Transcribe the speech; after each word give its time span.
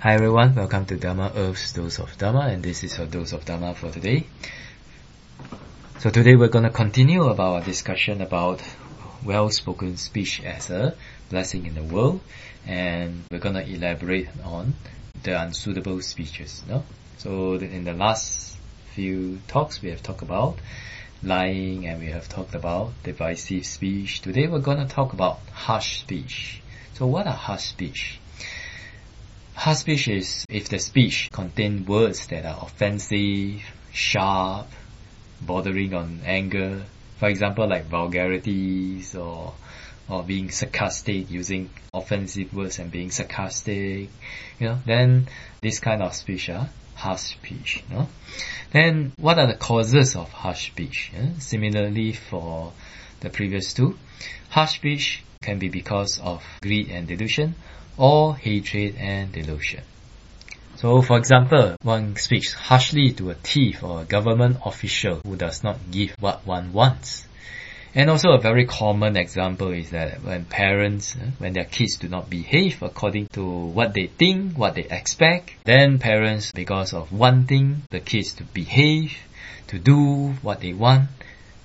Hi 0.00 0.14
everyone, 0.14 0.54
welcome 0.54 0.84
to 0.84 0.96
Dharma 0.96 1.32
Earth's 1.34 1.72
Dose 1.72 1.98
of 1.98 2.18
Dharma 2.18 2.40
and 2.40 2.62
this 2.62 2.84
is 2.84 2.98
your 2.98 3.06
dose 3.06 3.32
of 3.32 3.46
Dharma 3.46 3.74
for 3.74 3.90
today. 3.90 4.26
So 6.00 6.10
today 6.10 6.36
we're 6.36 6.48
going 6.48 6.64
to 6.64 6.70
continue 6.70 7.24
about 7.24 7.54
our 7.54 7.62
discussion 7.62 8.20
about 8.20 8.60
well-spoken 9.24 9.96
speech 9.96 10.42
as 10.42 10.68
a 10.68 10.94
blessing 11.30 11.64
in 11.64 11.74
the 11.74 11.82
world 11.82 12.20
and 12.66 13.24
we're 13.30 13.38
going 13.38 13.54
to 13.54 13.66
elaborate 13.66 14.28
on 14.44 14.74
the 15.22 15.40
unsuitable 15.40 16.02
speeches. 16.02 16.62
No? 16.68 16.84
So 17.16 17.54
in 17.54 17.84
the 17.84 17.94
last 17.94 18.58
few 18.94 19.38
talks 19.48 19.80
we 19.80 19.88
have 19.88 20.02
talked 20.02 20.20
about 20.20 20.58
lying 21.22 21.86
and 21.86 22.00
we 22.00 22.06
have 22.06 22.28
talked 22.28 22.54
about 22.54 22.92
divisive 23.04 23.64
speech. 23.64 24.20
Today 24.22 24.48
we're 24.48 24.58
going 24.58 24.78
to 24.78 24.92
talk 24.92 25.12
about 25.12 25.38
harsh 25.52 26.00
speech. 26.00 26.60
So 26.94 27.06
what 27.06 27.26
are 27.26 27.32
harsh 27.32 27.62
speech? 27.62 28.18
Harsh 29.54 29.78
speech 29.78 30.08
is 30.08 30.44
if 30.48 30.68
the 30.68 30.78
speech 30.78 31.30
contain 31.32 31.84
words 31.84 32.26
that 32.28 32.44
are 32.44 32.58
offensive, 32.62 33.62
sharp, 33.92 34.66
bordering 35.40 35.94
on 35.94 36.20
anger. 36.24 36.82
For 37.18 37.28
example, 37.28 37.68
like 37.68 37.86
vulgarities 37.86 39.14
or 39.14 39.54
or 40.08 40.24
being 40.24 40.50
sarcastic, 40.50 41.30
using 41.30 41.70
offensive 41.94 42.52
words 42.52 42.80
and 42.80 42.90
being 42.90 43.10
sarcastic, 43.10 44.10
you 44.58 44.66
know, 44.68 44.78
then 44.84 45.28
this 45.60 45.78
kind 45.78 46.02
of 46.02 46.12
speech 46.14 46.48
are 46.50 46.68
harsh 47.02 47.34
speech. 47.36 47.82
Know? 47.90 48.08
Then 48.70 49.12
what 49.18 49.38
are 49.38 49.48
the 49.48 49.56
causes 49.56 50.14
of 50.14 50.30
harsh 50.30 50.66
speech? 50.70 51.10
Yeah? 51.14 51.30
Similarly 51.38 52.12
for 52.12 52.72
the 53.20 53.30
previous 53.30 53.74
two, 53.74 53.98
harsh 54.50 54.76
speech 54.76 55.24
can 55.42 55.58
be 55.58 55.68
because 55.68 56.20
of 56.20 56.44
greed 56.62 56.88
and 56.90 57.08
delusion 57.08 57.54
or 57.96 58.36
hatred 58.36 58.94
and 58.96 59.32
delusion. 59.32 59.82
So 60.76 61.02
for 61.02 61.18
example, 61.18 61.76
one 61.82 62.16
speaks 62.16 62.52
harshly 62.52 63.12
to 63.14 63.30
a 63.30 63.34
thief 63.34 63.82
or 63.82 64.02
a 64.02 64.04
government 64.04 64.58
official 64.64 65.20
who 65.24 65.36
does 65.36 65.62
not 65.62 65.78
give 65.90 66.14
what 66.20 66.46
one 66.46 66.72
wants. 66.72 67.26
And 67.94 68.08
also 68.08 68.30
a 68.30 68.40
very 68.40 68.64
common 68.64 69.16
example 69.18 69.68
is 69.68 69.90
that 69.90 70.24
when 70.24 70.46
parents, 70.46 71.14
uh, 71.14 71.26
when 71.38 71.52
their 71.52 71.64
kids 71.64 71.96
do 71.96 72.08
not 72.08 72.30
behave 72.30 72.82
according 72.82 73.26
to 73.28 73.44
what 73.44 73.92
they 73.92 74.06
think, 74.06 74.56
what 74.56 74.74
they 74.74 74.84
expect, 74.84 75.52
then 75.64 75.98
parents, 75.98 76.52
because 76.52 76.94
of 76.94 77.12
wanting 77.12 77.82
the 77.90 78.00
kids 78.00 78.32
to 78.34 78.44
behave, 78.44 79.12
to 79.68 79.78
do 79.78 80.32
what 80.40 80.60
they 80.60 80.72
want, 80.72 81.10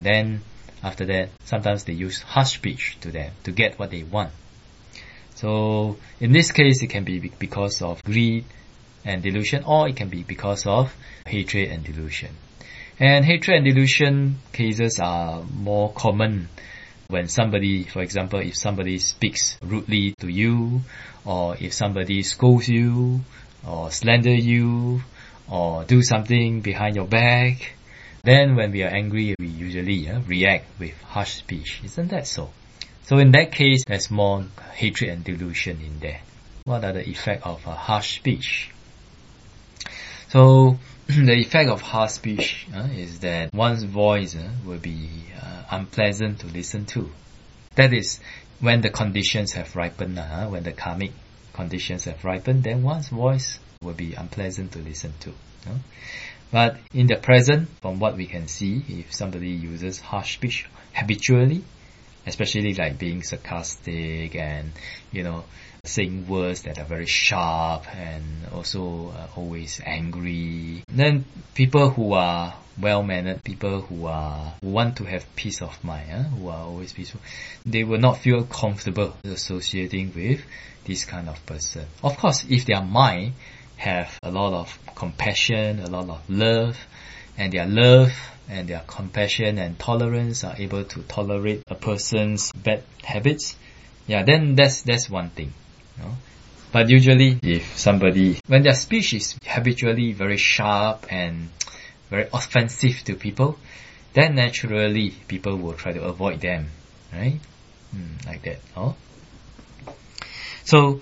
then 0.00 0.40
after 0.82 1.04
that, 1.06 1.28
sometimes 1.44 1.84
they 1.84 1.92
use 1.92 2.22
harsh 2.22 2.54
speech 2.54 2.96
to 3.00 3.10
them 3.10 3.32
to 3.44 3.52
get 3.52 3.78
what 3.78 3.90
they 3.90 4.02
want. 4.02 4.30
So 5.34 5.98
in 6.20 6.32
this 6.32 6.52
case, 6.52 6.82
it 6.82 6.88
can 6.88 7.04
be 7.04 7.18
because 7.18 7.82
of 7.82 8.02
greed 8.02 8.46
and 9.04 9.22
delusion, 9.22 9.64
or 9.64 9.88
it 9.88 9.96
can 9.96 10.08
be 10.08 10.22
because 10.22 10.66
of 10.66 10.94
hatred 11.26 11.70
and 11.70 11.84
delusion. 11.84 12.30
And 12.98 13.24
hatred 13.24 13.56
and 13.56 13.64
delusion 13.64 14.38
cases 14.52 15.00
are 15.00 15.42
more 15.42 15.92
common 15.92 16.48
when 17.08 17.28
somebody, 17.28 17.84
for 17.84 18.02
example, 18.02 18.38
if 18.38 18.56
somebody 18.56 18.98
speaks 18.98 19.58
rudely 19.62 20.14
to 20.20 20.28
you, 20.28 20.82
or 21.24 21.56
if 21.58 21.72
somebody 21.72 22.22
scolds 22.22 22.68
you, 22.68 23.20
or 23.66 23.90
slander 23.90 24.34
you, 24.34 25.02
or 25.50 25.84
do 25.84 26.02
something 26.02 26.60
behind 26.60 26.96
your 26.96 27.06
back, 27.06 27.72
then 28.22 28.54
when 28.54 28.70
we 28.70 28.82
are 28.82 28.88
angry, 28.88 29.34
we 29.38 29.48
usually 29.48 30.08
uh, 30.08 30.20
react 30.20 30.64
with 30.78 30.94
harsh 31.02 31.34
speech. 31.34 31.80
Isn't 31.84 32.08
that 32.08 32.26
so? 32.26 32.50
So 33.02 33.18
in 33.18 33.32
that 33.32 33.52
case, 33.52 33.84
there's 33.86 34.10
more 34.10 34.44
hatred 34.72 35.10
and 35.10 35.24
delusion 35.24 35.80
in 35.84 35.98
there. 36.00 36.20
What 36.64 36.84
are 36.84 36.92
the 36.92 37.06
effect 37.06 37.44
of 37.44 37.66
a 37.66 37.74
harsh 37.74 38.16
speech? 38.16 38.70
So 40.28 40.78
the 41.08 41.34
effect 41.34 41.68
of 41.68 41.82
harsh 41.82 42.12
speech 42.12 42.66
uh, 42.74 42.88
is 42.96 43.20
that 43.20 43.52
one's 43.52 43.82
voice 43.82 44.34
uh, 44.34 44.48
will 44.64 44.78
be 44.78 45.08
uh, 45.38 45.62
unpleasant 45.70 46.40
to 46.40 46.46
listen 46.46 46.86
to. 46.86 47.10
That 47.74 47.92
is, 47.92 48.20
when 48.60 48.80
the 48.80 48.88
conditions 48.88 49.52
have 49.52 49.76
ripened, 49.76 50.18
uh, 50.18 50.46
when 50.46 50.62
the 50.62 50.72
karmic 50.72 51.12
conditions 51.52 52.04
have 52.04 52.24
ripened, 52.24 52.64
then 52.64 52.82
one's 52.82 53.08
voice 53.08 53.58
will 53.82 53.92
be 53.92 54.14
unpleasant 54.14 54.72
to 54.72 54.78
listen 54.78 55.12
to. 55.20 55.34
But 56.50 56.78
in 56.94 57.06
the 57.06 57.16
present, 57.16 57.68
from 57.82 57.98
what 57.98 58.16
we 58.16 58.24
can 58.26 58.48
see, 58.48 58.82
if 58.88 59.12
somebody 59.12 59.50
uses 59.50 60.00
harsh 60.00 60.34
speech 60.34 60.66
habitually, 60.94 61.64
especially 62.26 62.74
like 62.74 62.98
being 62.98 63.22
sarcastic 63.22 64.34
and, 64.36 64.72
you 65.12 65.22
know, 65.22 65.44
saying 65.84 66.26
words 66.26 66.62
that 66.62 66.78
are 66.78 66.84
very 66.84 67.06
sharp 67.06 67.84
and 67.94 68.24
also 68.52 69.10
uh, 69.10 69.26
always 69.36 69.80
angry. 69.84 70.82
Then 70.88 71.26
people 71.54 71.90
who 71.90 72.14
are 72.14 72.54
well 72.80 73.02
mannered, 73.02 73.44
people 73.44 73.82
who 73.82 74.06
are 74.06 74.54
who 74.62 74.70
want 74.70 74.96
to 74.96 75.04
have 75.04 75.24
peace 75.36 75.62
of 75.62 75.82
mind, 75.84 76.10
uh, 76.10 76.22
who 76.22 76.48
are 76.48 76.64
always 76.66 76.92
peaceful, 76.92 77.20
they 77.66 77.84
will 77.84 78.00
not 78.00 78.18
feel 78.18 78.44
comfortable 78.44 79.14
associating 79.24 80.12
with 80.14 80.42
this 80.84 81.04
kind 81.04 81.28
of 81.28 81.44
person. 81.46 81.86
Of 82.02 82.16
course, 82.16 82.44
if 82.48 82.64
their 82.64 82.82
mind 82.82 83.34
have 83.76 84.18
a 84.22 84.30
lot 84.30 84.52
of 84.52 84.78
compassion, 84.94 85.80
a 85.80 85.88
lot 85.88 86.08
of 86.08 86.30
love, 86.30 86.78
and 87.36 87.52
their 87.52 87.66
love 87.66 88.12
and 88.48 88.68
their 88.68 88.82
compassion 88.86 89.58
and 89.58 89.78
tolerance 89.78 90.44
are 90.44 90.54
able 90.58 90.84
to 90.84 91.02
tolerate 91.02 91.62
a 91.68 91.74
person's 91.74 92.52
bad 92.52 92.82
habits, 93.02 93.56
yeah, 94.06 94.22
then 94.22 94.54
that's 94.54 94.82
that's 94.82 95.08
one 95.08 95.30
thing. 95.30 95.52
You 95.96 96.04
know? 96.04 96.14
But 96.72 96.90
usually, 96.90 97.38
if 97.42 97.78
somebody, 97.78 98.40
when 98.48 98.64
their 98.64 98.74
speech 98.74 99.14
is 99.14 99.38
habitually 99.46 100.12
very 100.12 100.36
sharp 100.36 101.06
and 101.10 101.50
very 102.10 102.28
offensive 102.32 103.02
to 103.04 103.14
people, 103.14 103.58
then 104.12 104.34
naturally 104.34 105.10
people 105.28 105.56
will 105.56 105.74
try 105.74 105.92
to 105.92 106.02
avoid 106.02 106.40
them, 106.40 106.70
right? 107.12 107.38
Mm, 107.94 108.26
like 108.26 108.42
that. 108.42 108.58
Oh? 108.76 108.96
So, 110.64 111.00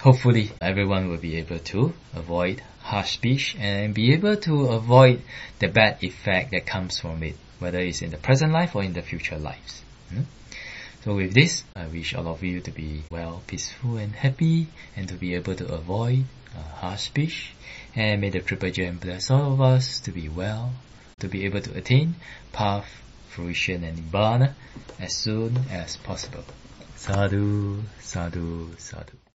hopefully 0.00 0.50
everyone 0.60 1.08
will 1.08 1.16
be 1.16 1.36
able 1.36 1.60
to 1.60 1.94
avoid 2.14 2.62
harsh 2.86 3.14
speech 3.14 3.56
and 3.58 3.92
be 3.92 4.12
able 4.12 4.36
to 4.36 4.68
avoid 4.68 5.20
the 5.58 5.66
bad 5.66 6.02
effect 6.04 6.52
that 6.52 6.64
comes 6.64 7.00
from 7.00 7.20
it, 7.24 7.34
whether 7.58 7.80
it's 7.80 8.00
in 8.00 8.10
the 8.10 8.16
present 8.16 8.52
life 8.52 8.76
or 8.76 8.82
in 8.84 8.92
the 8.92 9.02
future 9.02 9.38
lives. 9.38 9.82
Hmm? 10.08 10.22
So 11.02 11.16
with 11.16 11.34
this, 11.34 11.64
I 11.74 11.86
wish 11.86 12.14
all 12.14 12.28
of 12.28 12.44
you 12.44 12.60
to 12.60 12.70
be 12.70 13.02
well, 13.10 13.42
peaceful 13.48 13.96
and 13.96 14.12
happy 14.14 14.68
and 14.96 15.08
to 15.08 15.14
be 15.14 15.34
able 15.34 15.56
to 15.56 15.66
avoid 15.74 16.24
uh, 16.56 16.62
harsh 16.62 17.02
speech. 17.02 17.52
And 17.96 18.20
may 18.20 18.30
the 18.30 18.40
Triple 18.40 18.70
Gem 18.70 18.98
bless 18.98 19.30
all 19.30 19.52
of 19.54 19.60
us 19.60 19.98
to 20.00 20.12
be 20.12 20.28
well, 20.28 20.72
to 21.18 21.28
be 21.28 21.44
able 21.44 21.62
to 21.62 21.76
attain 21.76 22.14
path, 22.52 22.88
fruition 23.30 23.82
and 23.82 23.98
nibbana 23.98 24.52
as 25.00 25.12
soon 25.12 25.58
as 25.72 25.96
possible. 25.96 26.44
Sadhu, 26.94 27.82
sadhu, 28.00 28.70
sadhu. 28.78 29.25